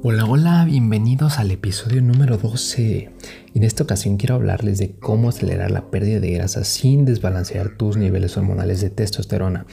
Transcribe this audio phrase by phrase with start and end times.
[0.00, 3.10] Hola, hola, bienvenidos al episodio número 12.
[3.52, 7.96] En esta ocasión quiero hablarles de cómo acelerar la pérdida de grasa sin desbalancear tus
[7.96, 9.66] niveles hormonales de testosterona.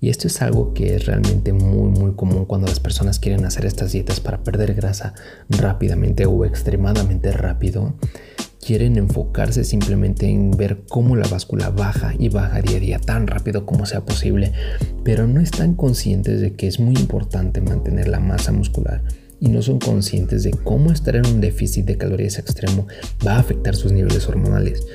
[0.00, 3.66] Y esto es algo que es realmente muy muy común cuando las personas quieren hacer
[3.66, 5.14] estas dietas para perder grasa
[5.48, 7.94] rápidamente o extremadamente rápido.
[8.64, 13.26] Quieren enfocarse simplemente en ver cómo la báscula baja y baja día a día tan
[13.26, 14.52] rápido como sea posible,
[15.02, 19.02] pero no están conscientes de que es muy importante mantener la masa muscular
[19.44, 22.86] y no son conscientes de cómo estar en un déficit de calorías extremo
[23.26, 24.86] va a afectar sus niveles hormonales.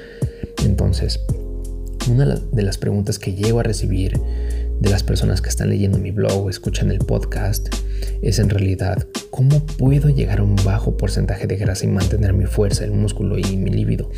[0.66, 1.20] Entonces,
[2.10, 4.20] una de las preguntas que llego a recibir
[4.80, 7.68] de las personas que están leyendo mi blog o escuchan el podcast
[8.24, 12.46] es en realidad cómo puedo llegar a un bajo porcentaje de grasa y mantener mi
[12.46, 14.10] fuerza, el músculo y mi líbido.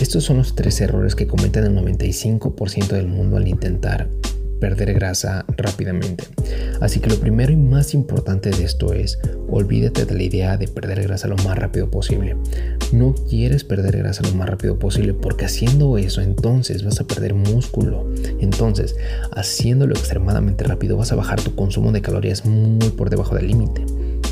[0.00, 4.08] Estos son los tres errores que cometen el 95% del mundo al intentar
[4.60, 6.24] perder grasa rápidamente.
[6.80, 10.68] Así que lo primero y más importante de esto es, olvídate de la idea de
[10.68, 12.36] perder grasa lo más rápido posible.
[12.92, 17.34] No quieres perder grasa lo más rápido posible porque haciendo eso entonces vas a perder
[17.34, 18.12] músculo.
[18.40, 18.96] Entonces,
[19.32, 23.84] haciéndolo extremadamente rápido vas a bajar tu consumo de calorías muy por debajo del límite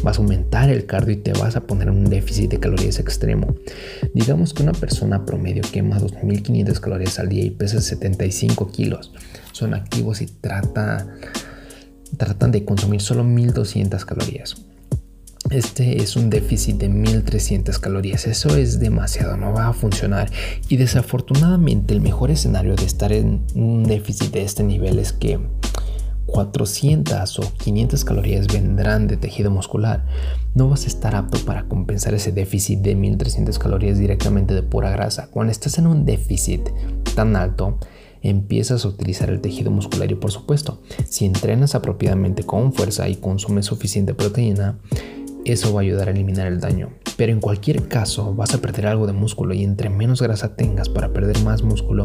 [0.02, 2.98] vas a aumentar el cardio y te vas a poner en un déficit de calorías
[2.98, 3.56] extremo.
[4.14, 9.12] Digamos que una persona promedio quema 2.500 calorías al día y pesa 75 kilos.
[9.56, 11.06] Son activos y trata,
[12.18, 14.56] tratan de consumir solo 1.200 calorías.
[15.48, 18.26] Este es un déficit de 1300 calorías.
[18.26, 20.30] Eso es demasiado, no va a funcionar.
[20.68, 25.40] Y desafortunadamente el mejor escenario de estar en un déficit de este nivel es que
[26.26, 30.04] 400 o 500 calorías vendrán de tejido muscular,
[30.54, 34.90] no vas a estar apto para compensar ese déficit de 1300 calorías directamente de pura
[34.90, 35.28] grasa.
[35.28, 36.60] Cuando estás en un déficit
[37.14, 37.78] tan alto,
[38.22, 43.16] empiezas a utilizar el tejido muscular y por supuesto, si entrenas apropiadamente con fuerza y
[43.16, 44.78] consumes suficiente proteína,
[45.44, 46.90] eso va a ayudar a eliminar el daño.
[47.16, 50.88] Pero en cualquier caso, vas a perder algo de músculo y entre menos grasa tengas
[50.88, 52.04] para perder más músculo,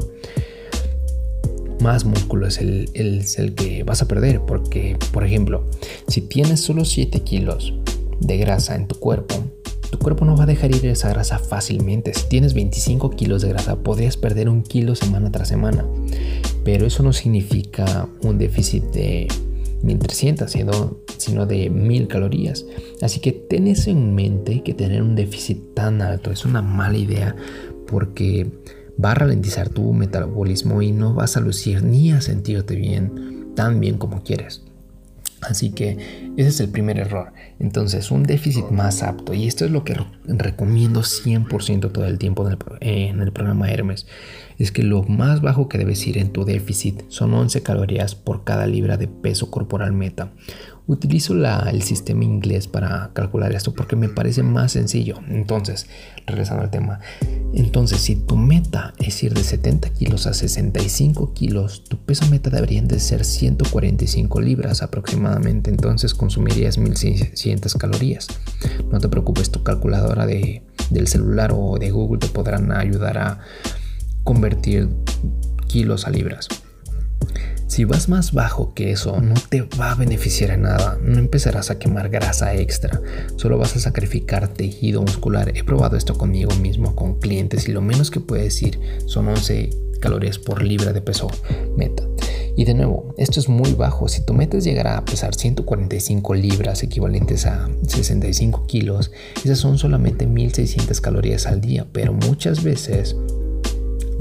[1.82, 4.42] más músculo es el, el, que vas a perder.
[4.42, 5.66] Porque, por ejemplo,
[6.08, 7.74] si tienes solo 7 kilos
[8.20, 9.36] de grasa en tu cuerpo,
[9.92, 12.14] tu cuerpo no va a dejar ir esa grasa fácilmente.
[12.14, 15.86] Si tienes 25 kilos de grasa, podrías perder un kilo semana tras semana.
[16.64, 19.28] Pero eso no significa un déficit de
[19.84, 22.66] 1300, sino, sino de 1000 calorías.
[23.02, 26.98] Así que ten eso en mente que tener un déficit tan alto es una mala
[26.98, 27.36] idea
[27.86, 28.50] porque
[29.04, 33.82] va a ralentizar tu metabolismo y no vas a lucir ni a sentirte bien, tan
[33.82, 34.64] bien como quieres.
[35.42, 37.34] Así que ese es el primer error.
[37.60, 42.48] Entonces, un déficit más apto, y esto es lo que recomiendo 100% todo el tiempo
[42.48, 44.06] en el, en el, programa Hermes,
[44.60, 48.44] es que lo más bajo que debes ir en tu déficit son 11 calorías por
[48.44, 50.32] cada libra de peso corporal meta.
[50.88, 55.20] Utilizo el sistema inglés para calcular esto porque me parece más sencillo.
[55.30, 55.88] Entonces,
[56.26, 57.00] regresando al tema.
[57.54, 62.50] Entonces, si tu meta es ir de 70 kilos a 65 kilos, tu peso meta
[62.50, 65.70] deberían de ser 145 libras aproximadamente.
[65.70, 68.28] Entonces, consumirías 1600 calorías.
[68.92, 73.40] No te preocupes, tu calculadora de, del celular o de Google te podrán ayudar a
[74.24, 74.90] convertir
[75.68, 76.48] kilos a libras.
[77.72, 81.00] Si vas más bajo que eso, no te va a beneficiar en nada.
[81.02, 83.02] No empezarás a quemar grasa extra.
[83.38, 85.54] Solo vas a sacrificar tejido muscular.
[85.56, 89.70] He probado esto conmigo mismo, con clientes, y lo menos que puedes ir son 11
[90.02, 91.30] calorías por libra de peso
[91.78, 92.04] meta.
[92.58, 94.10] Y de nuevo, esto es muy bajo.
[94.10, 99.12] Si tu meta es llegar a pesar 145 libras, equivalentes a 65 kilos,
[99.46, 101.88] esas son solamente 1600 calorías al día.
[101.94, 103.16] Pero muchas veces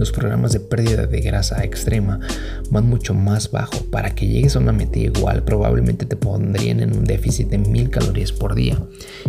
[0.01, 2.21] los programas de pérdida de grasa extrema
[2.71, 3.85] van mucho más bajo.
[3.91, 7.91] Para que llegues a una meta igual, probablemente te pondrían en un déficit de 1000
[7.91, 8.83] calorías por día.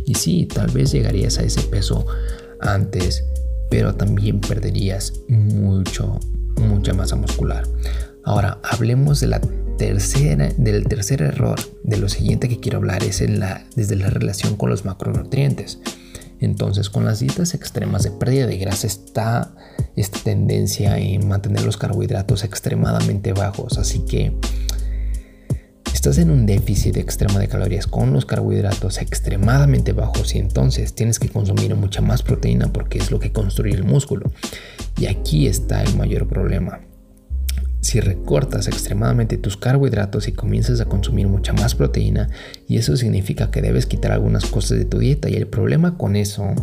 [0.05, 2.05] Y sí, tal vez llegarías a ese peso
[2.61, 3.25] antes,
[3.69, 6.17] pero también perderías mucho,
[6.55, 7.67] mucha masa muscular.
[8.23, 9.41] Ahora, hablemos de la
[9.77, 11.59] tercera, del tercer error.
[11.83, 15.79] De lo siguiente que quiero hablar es en la, desde la relación con los macronutrientes.
[16.41, 19.53] Entonces, con las dietas extremas de pérdida de grasa está
[19.95, 23.77] esta tendencia en mantener los carbohidratos extremadamente bajos.
[23.77, 24.33] Así que
[25.93, 31.19] estás en un déficit extremo de calorías con los carbohidratos extremadamente bajos y entonces tienes
[31.19, 34.31] que consumir mucha más proteína porque es lo que construye el músculo.
[34.97, 36.81] Y aquí está el mayor problema.
[37.81, 42.29] Si recortas extremadamente tus carbohidratos y comienzas a consumir mucha más proteína,
[42.67, 46.15] y eso significa que debes quitar algunas cosas de tu dieta, y el problema con
[46.15, 46.53] eso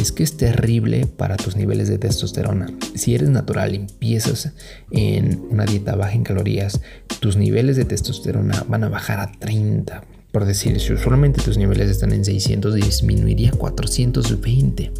[0.00, 2.68] es que es terrible para tus niveles de testosterona.
[2.94, 4.52] Si eres natural y empiezas
[4.90, 6.80] en una dieta baja en calorías,
[7.20, 10.02] tus niveles de testosterona van a bajar a 30
[10.32, 14.92] Por decir, si usualmente tus niveles están en 600, disminuiría a 420.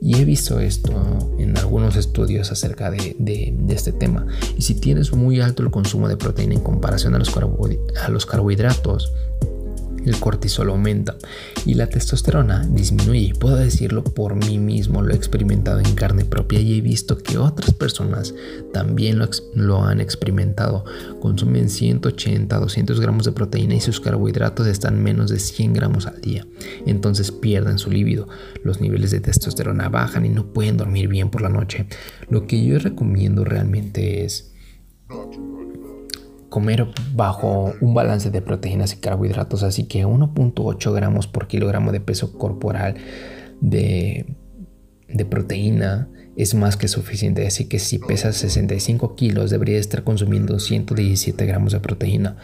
[0.00, 0.92] Y he visto esto
[1.38, 3.16] en algunos estudios acerca de,
[3.68, 4.26] este tema.
[4.56, 8.26] Y si tienes muy alto el consumo de proteína en comparación a los, a los
[8.26, 9.12] carbohidratos,
[10.04, 11.16] el cortisol aumenta
[11.64, 13.34] y la testosterona disminuye.
[13.38, 17.38] Puedo decirlo por mí mismo, lo he experimentado en carne propia y he visto que
[17.38, 18.34] otras personas
[18.72, 19.20] también
[19.54, 20.84] lo, han experimentado.
[21.20, 26.20] Consumen 180, 200 gramos de proteína y sus carbohidratos están menos de 100 gramos al
[26.20, 26.46] día.
[26.86, 28.28] Entonces pierden su líbido,
[28.62, 31.86] los niveles de testosterona bajan y no pueden dormir bien por la noche.
[32.28, 34.52] Lo que yo recomiendo realmente es
[36.54, 36.86] comer
[37.16, 42.38] bajo un balance de proteínas y carbohidratos, así que 1.8 gramos por kilogramo de peso
[42.38, 42.94] corporal
[43.60, 44.24] de,
[45.28, 51.44] proteína es más que suficiente, así que si pesas 65 kilos deberías estar consumiendo 117
[51.44, 52.36] gramos de proteína.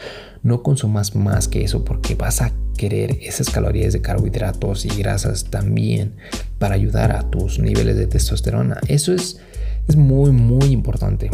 [0.43, 5.45] No consumas más que eso porque vas a querer esas calorías de carbohidratos y grasas
[5.45, 6.17] también
[6.59, 8.81] para ayudar a tus niveles de testosterona.
[8.89, 9.39] Eso es,
[9.87, 11.31] es muy muy importante.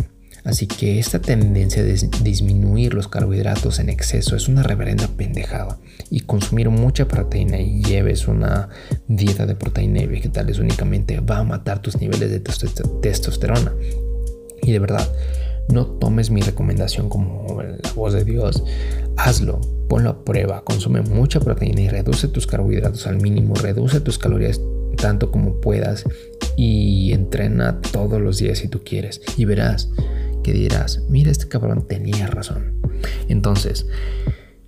[0.46, 5.78] Así que esta tendencia de disminuir los carbohidratos en exceso es una reverenda pendejada.
[6.08, 8.68] Y consumir mucha proteína y lleves una
[9.08, 13.72] dieta de proteína y vegetales únicamente va a matar tus niveles de testosterona.
[14.62, 15.12] Y de verdad,
[15.68, 18.62] no tomes mi recomendación como la voz de Dios.
[19.16, 24.16] Hazlo, ponlo a prueba, consume mucha proteína y reduce tus carbohidratos al mínimo, reduce tus
[24.16, 24.60] calorías
[24.96, 26.04] tanto como puedas
[26.56, 29.20] y entrena todos los días si tú quieres.
[29.36, 29.90] Y verás
[30.46, 32.74] que dirás, mira, este cabrón tenía razón.
[33.28, 33.84] Entonces,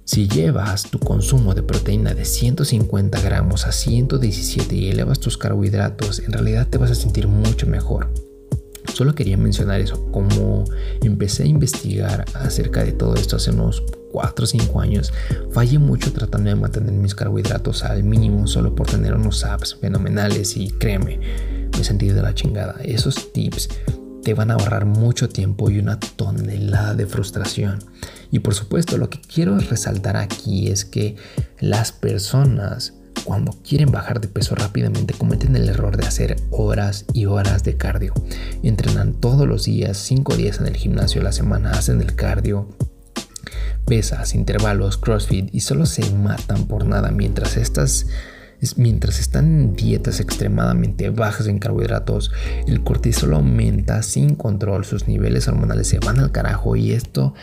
[0.04, 6.18] si llevas tu consumo de proteína de 150 gramos a 117 y elevas tus carbohidratos,
[6.18, 8.12] en realidad te vas a sentir mucho mejor.
[8.92, 10.64] Solo quería mencionar eso, como
[11.00, 15.12] empecé a investigar acerca de todo esto hace unos 4 o 5 años,
[15.52, 20.56] fallé mucho tratando de mantener mis carbohidratos al mínimo solo por tener unos apps fenomenales
[20.56, 21.20] y créeme,
[21.76, 22.80] me sentí de la chingada.
[22.82, 23.68] Esos tips
[24.28, 27.78] te van a ahorrar mucho tiempo y una tonelada de frustración.
[28.30, 31.16] Y por supuesto, lo que quiero resaltar aquí es que
[31.60, 32.92] las personas
[33.24, 37.78] cuando quieren bajar de peso rápidamente cometen el error de hacer horas y horas de
[37.78, 38.12] cardio.
[38.62, 42.68] Entrenan todos los días, 5 días en el gimnasio a la semana, hacen el cardio,
[43.86, 48.04] pesas, intervalos, crossfit y solo se matan por nada mientras estas
[48.76, 52.32] mientras están en dietas extremadamente bajas en carbohidratos,
[52.66, 57.34] el cortisol aumenta sin control, sus niveles hormonales se van al carajo y esto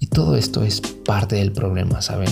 [0.00, 2.28] y todo esto es parte del problema, ¿saben?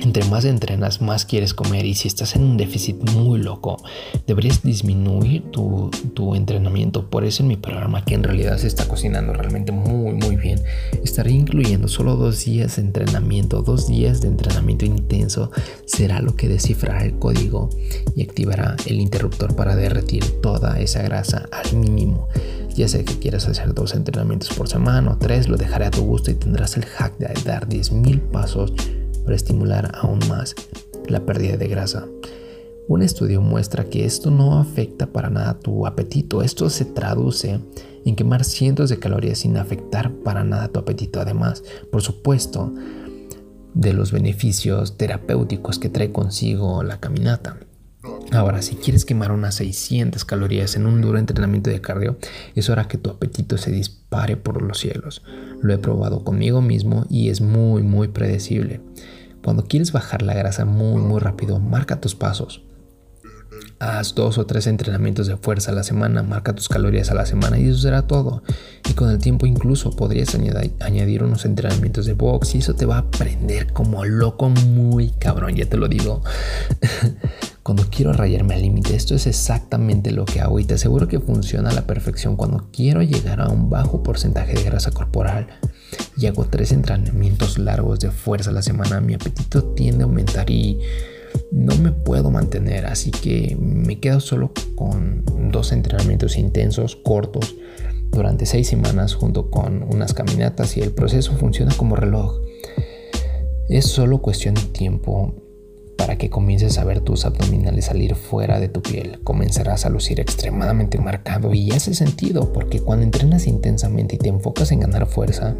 [0.00, 3.82] Entre más entrenas, más quieres comer y si estás en un déficit muy loco,
[4.26, 5.90] deberías disminuir tu,
[6.34, 7.08] entrenamiento.
[7.08, 10.62] Por eso en mi programa, que en realidad se está cocinando realmente muy muy bien,
[11.02, 15.50] estaré incluyendo solo dos días de entrenamiento, dos días de entrenamiento intenso.
[15.86, 17.70] Será lo que descifrará el código
[18.14, 22.28] y activará el interruptor para derretir toda esa grasa al mínimo.
[22.74, 26.02] Ya sé que quieres hacer dos entrenamientos por semana o tres, lo dejaré a tu
[26.02, 28.74] gusto y tendrás el hack de dar 10.000 pasos
[29.26, 30.54] para estimular aún más
[31.06, 32.06] la pérdida de grasa.
[32.88, 36.42] Un estudio muestra que esto no afecta para nada tu apetito.
[36.42, 37.60] Esto se traduce
[38.04, 41.20] en quemar cientos de calorías sin afectar para nada tu apetito.
[41.20, 42.72] Además, por supuesto,
[43.74, 47.58] de los beneficios terapéuticos que trae consigo la caminata.
[48.32, 52.18] Ahora, si quieres quemar unas 600 calorías en un duro entrenamiento de cardio,
[52.54, 55.22] eso hará que tu apetito se dispare por los cielos.
[55.60, 58.80] Lo he probado conmigo mismo y es muy, muy predecible.
[59.46, 62.62] Cuando quieres bajar la grasa muy muy rápido, marca tus pasos.
[63.78, 67.26] Haz dos o tres entrenamientos de fuerza a la semana, marca tus calorías a la
[67.26, 68.42] semana y eso será todo.
[68.90, 70.34] Y con el tiempo incluso podrías
[70.80, 75.54] añadir, unos entrenamientos de box y eso te va a prender como loco muy cabrón,
[75.54, 76.24] ya te lo digo.
[77.62, 81.20] cuando quiero rayarme al límite, esto es exactamente lo que hago y te aseguro que
[81.20, 85.46] funciona a la perfección cuando quiero llegar a un bajo porcentaje de grasa corporal
[86.16, 90.50] y hago tres entrenamientos largos de fuerza a la semana, mi apetito tiende a aumentar
[90.50, 90.80] y
[91.52, 97.54] no me puedo mantener, así que me quedo solo con dos entrenamientos intensos, cortos,
[98.10, 102.40] durante seis semanas junto con unas caminatas y el proceso funciona como reloj.
[103.68, 105.34] Es solo cuestión de tiempo
[106.06, 109.18] para que comiences a ver tus abdominales salir fuera de tu piel.
[109.24, 114.70] Comenzarás a lucir extremadamente marcado y hace sentido porque cuando entrenas intensamente y te enfocas
[114.70, 115.56] en ganar fuerza,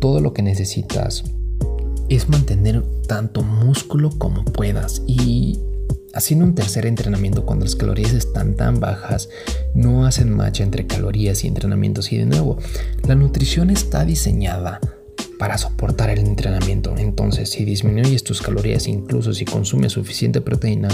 [0.00, 1.22] todo lo que necesitas
[2.08, 5.60] es mantener tanto músculo como puedas y
[6.14, 9.28] haciendo un tercer entrenamiento cuando las calorías están tan bajas
[9.72, 12.58] no hacen match entre calorías y entrenamientos y de nuevo
[13.06, 14.80] la nutrición está diseñada
[15.44, 16.96] para soportar el entrenamiento.
[16.96, 20.88] Entonces, si disminuyes tus calorías, incluso si consumes suficiente proteína,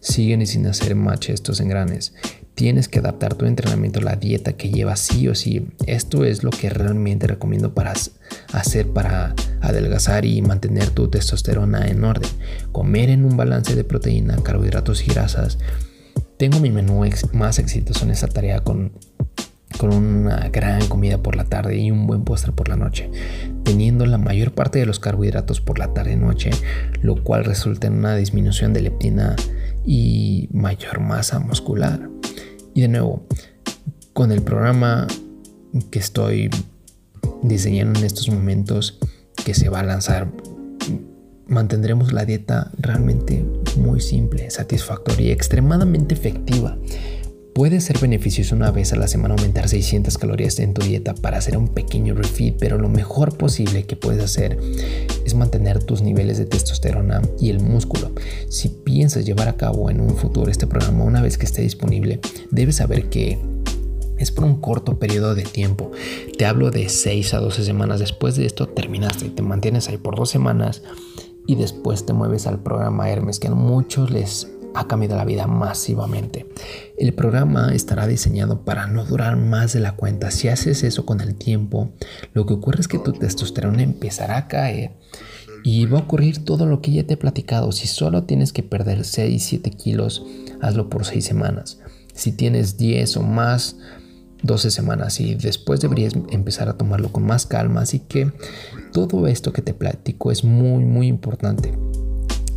[0.00, 2.14] siguen sin hacer match estos engranes.
[2.54, 5.68] Tienes que adaptar tu entrenamiento a la dieta que llevas sí o sí.
[5.86, 7.92] Esto es lo que realmente recomiendo para
[8.54, 12.30] hacer para adelgazar y mantener tu testosterona en orden.
[12.72, 15.58] Comer en un balance de proteína, carbohidratos y grasas.
[16.38, 18.92] Tengo mi menú más exitoso en esta tarea con
[19.78, 23.10] con una gran comida por la tarde y un buen postre por la noche,
[23.64, 26.50] teniendo la mayor parte de los carbohidratos por la tarde-noche,
[27.00, 29.36] lo cual resulta en una disminución de leptina
[29.84, 32.08] y mayor masa muscular.
[32.74, 33.26] Y de nuevo,
[34.12, 35.06] con el programa
[35.90, 36.50] que estoy
[37.42, 38.98] diseñando en estos momentos,
[39.44, 40.30] que se va a lanzar,
[41.46, 43.44] mantendremos la dieta realmente
[43.76, 46.78] muy simple, satisfactoria y extremadamente efectiva
[47.54, 51.36] Puede ser beneficioso una vez a la semana aumentar 600 calorías en tu dieta para
[51.36, 54.58] hacer un pequeño refit, pero lo mejor posible que puedes hacer
[55.26, 58.10] es mantener tus niveles de testosterona y el músculo.
[58.48, 62.20] Si piensas llevar a cabo en un futuro este programa una vez que esté disponible,
[62.50, 63.38] debes saber que
[64.16, 65.90] es por un corto periodo de tiempo.
[66.38, 68.00] Te hablo de 6 a 12 semanas.
[68.00, 70.82] Después de esto terminaste, te mantienes ahí por dos semanas
[71.46, 75.46] y después te mueves al programa Hermes, que a muchos les ha cambiado la vida
[75.46, 76.46] masivamente.
[76.98, 80.30] El programa estará diseñado para no durar más de la cuenta.
[80.30, 81.90] Si haces eso con el tiempo,
[82.32, 84.92] lo que ocurre es que tu testosterona empezará a caer
[85.64, 87.72] y va a ocurrir todo lo que ya te he platicado.
[87.72, 90.24] Si solo tienes que perder 6, 7 kilos,
[90.60, 91.78] hazlo por 6 semanas.
[92.14, 93.76] Si tienes 10 o más,
[94.42, 97.82] 12 semanas y después deberías empezar a tomarlo con más calma.
[97.82, 98.32] Así que
[98.92, 101.72] todo esto que te platico es muy, muy importante.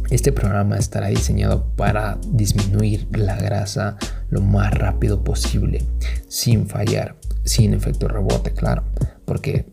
[0.09, 3.97] Este programa estará diseñado para disminuir la grasa
[4.29, 5.83] lo más rápido posible,
[6.27, 8.83] sin fallar, sin efecto rebote, claro,
[9.25, 9.65] porque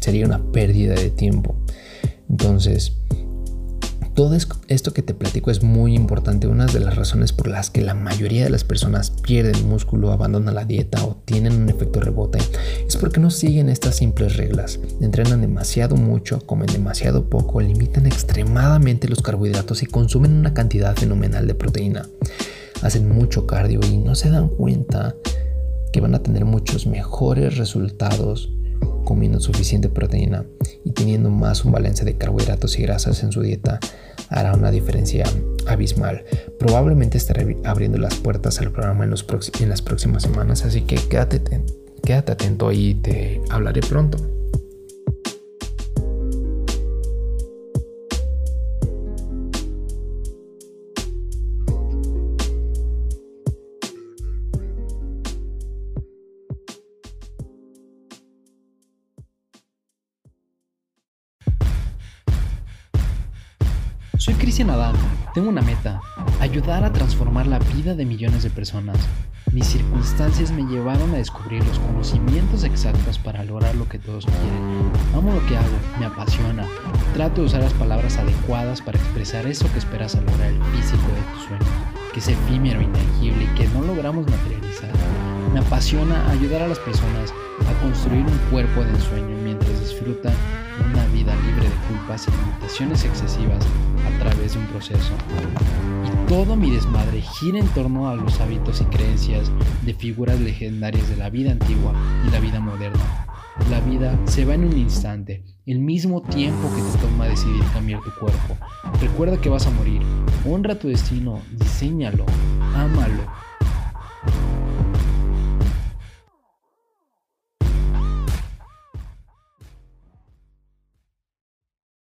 [0.00, 1.56] sería una pérdida de tiempo.
[2.28, 2.92] Entonces,
[4.16, 4.34] todo
[4.68, 6.46] esto que te platico es muy importante.
[6.46, 10.54] Una de las razones por las que la mayoría de las personas pierden músculo, abandonan
[10.54, 12.38] la dieta o tienen un efecto rebote
[12.88, 14.80] es porque no siguen estas simples reglas.
[15.02, 21.46] Entrenan demasiado mucho, comen demasiado poco, limitan extremadamente los carbohidratos y consumen una cantidad fenomenal
[21.46, 22.08] de proteína.
[22.80, 25.14] Hacen mucho cardio y no se dan cuenta
[25.92, 28.50] que van a tener muchos mejores resultados
[29.04, 30.44] comiendo suficiente proteína
[30.84, 33.80] y teniendo más un balance de carbohidratos y grasas en su dieta
[34.30, 35.24] hará una diferencia
[35.66, 36.24] abismal.
[36.58, 39.14] Probablemente estaré abriendo las puertas al programa en,
[39.60, 41.40] en las próximas semanas, así que quédate,
[42.02, 44.18] quédate atento y te hablaré pronto.
[64.56, 64.94] Cristian Adán.
[65.34, 66.00] Tengo una meta,
[66.40, 68.96] ayudar a transformar la vida de millones de personas.
[69.52, 74.90] Mis circunstancias me llevaron a descubrir los conocimientos exactos para lograr lo que todos quieren.
[75.14, 76.66] Amo lo que hago, me apasiona.
[77.12, 81.02] Trato de usar las palabras adecuadas para expresar eso que esperas a lograr el físico
[81.02, 84.90] de tu sueño, que es efímero, intangible y que no logramos materializar.
[85.52, 90.32] Me apasiona ayudar a las personas a construir un cuerpo de ensueño mientras disfrutan
[90.90, 93.66] una vida libre de culpas y limitaciones excesivas
[94.06, 95.12] a través de un proceso.
[96.06, 99.50] Y todo mi desmadre gira en torno a los hábitos y creencias
[99.84, 101.92] de figuras legendarias de la vida antigua
[102.26, 103.26] y la vida moderna.
[103.70, 108.00] La vida se va en un instante, el mismo tiempo que te toma decidir cambiar
[108.02, 108.56] tu cuerpo.
[109.00, 110.02] Recuerda que vas a morir.
[110.46, 112.26] Honra tu destino, diseñalo,
[112.74, 113.45] ámalo